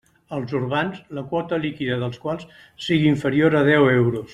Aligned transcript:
Els 0.37 0.53
urbans, 0.59 0.97
la 1.19 1.23
quota 1.35 1.61
líquida 1.67 2.01
dels 2.05 2.21
quals 2.27 2.49
sigui 2.89 3.11
inferior 3.15 3.63
a 3.63 3.67
deu 3.73 3.91
euros. 3.99 4.29